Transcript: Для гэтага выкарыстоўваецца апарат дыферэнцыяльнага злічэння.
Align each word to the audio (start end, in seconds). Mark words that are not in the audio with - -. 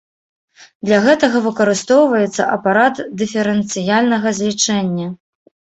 Для 0.89 0.97
гэтага 1.05 1.37
выкарыстоўваецца 1.49 2.49
апарат 2.57 2.95
дыферэнцыяльнага 3.21 4.27
злічэння. 4.41 5.07